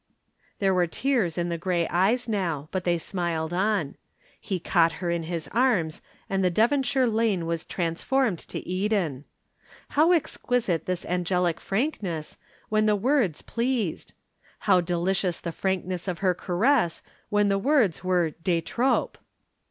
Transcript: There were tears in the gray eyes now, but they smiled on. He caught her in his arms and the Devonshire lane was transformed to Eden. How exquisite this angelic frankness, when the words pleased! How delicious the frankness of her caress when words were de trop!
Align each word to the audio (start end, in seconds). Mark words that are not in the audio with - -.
There 0.57 0.73
were 0.73 0.87
tears 0.87 1.37
in 1.37 1.49
the 1.49 1.59
gray 1.59 1.87
eyes 1.87 2.27
now, 2.27 2.69
but 2.71 2.85
they 2.85 2.97
smiled 2.97 3.53
on. 3.53 3.97
He 4.39 4.59
caught 4.59 4.93
her 4.93 5.11
in 5.11 5.21
his 5.29 5.47
arms 5.51 6.01
and 6.27 6.43
the 6.43 6.49
Devonshire 6.49 7.05
lane 7.05 7.45
was 7.45 7.63
transformed 7.63 8.39
to 8.39 8.67
Eden. 8.67 9.25
How 9.89 10.11
exquisite 10.11 10.87
this 10.87 11.05
angelic 11.05 11.59
frankness, 11.61 12.39
when 12.67 12.87
the 12.87 12.95
words 12.95 13.43
pleased! 13.43 14.13
How 14.61 14.81
delicious 14.81 15.39
the 15.39 15.51
frankness 15.51 16.07
of 16.07 16.17
her 16.25 16.33
caress 16.33 17.03
when 17.29 17.61
words 17.61 18.03
were 18.03 18.31
de 18.31 18.59
trop! 18.59 19.19